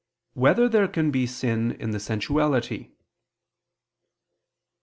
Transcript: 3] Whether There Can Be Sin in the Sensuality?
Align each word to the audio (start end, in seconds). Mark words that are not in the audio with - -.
3] 0.33 0.41
Whether 0.41 0.67
There 0.67 0.87
Can 0.87 1.11
Be 1.11 1.27
Sin 1.27 1.73
in 1.73 1.91
the 1.91 1.99
Sensuality? 1.99 2.89